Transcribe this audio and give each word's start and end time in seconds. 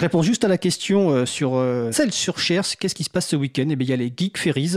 Je 0.00 0.06
réponds 0.06 0.22
juste 0.22 0.44
à 0.44 0.48
la 0.48 0.56
question 0.56 1.10
euh, 1.10 1.26
sur 1.26 1.56
euh, 1.56 1.92
celle 1.92 2.10
sur 2.10 2.38
Cher. 2.38 2.64
Qu'est-ce 2.78 2.94
qui 2.94 3.04
se 3.04 3.10
passe 3.10 3.26
ce 3.26 3.36
week-end? 3.36 3.66
Eh 3.68 3.76
bien, 3.76 3.86
il 3.86 3.90
y 3.90 3.92
a 3.92 3.96
les 3.96 4.10
Geek 4.16 4.38
Ferries, 4.38 4.76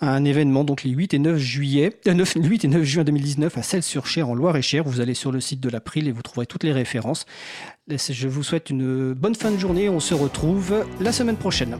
un 0.00 0.24
événement 0.24 0.64
donc 0.64 0.82
les 0.82 0.90
8 0.90 1.14
et 1.14 1.20
9 1.20 1.38
juillet, 1.38 1.92
euh, 2.08 2.24
8 2.34 2.64
et 2.64 2.66
9 2.66 2.82
juin 2.82 3.04
2019 3.04 3.56
à 3.56 3.62
Celles-sur-Cher 3.62 4.28
en 4.28 4.34
Loire-et-Cher. 4.34 4.82
Vous 4.82 5.00
allez 5.00 5.14
sur 5.14 5.30
le 5.30 5.38
site 5.38 5.60
de 5.60 5.68
l'April 5.68 6.08
et 6.08 6.10
vous 6.10 6.22
trouverez 6.22 6.46
toutes 6.46 6.64
les 6.64 6.72
références. 6.72 7.24
Je 7.88 8.26
vous 8.26 8.42
souhaite 8.42 8.68
une 8.70 9.12
bonne 9.12 9.36
fin 9.36 9.52
de 9.52 9.58
journée. 9.58 9.88
On 9.88 10.00
se 10.00 10.14
retrouve 10.14 10.86
la 11.00 11.12
semaine 11.12 11.36
prochaine. 11.36 11.78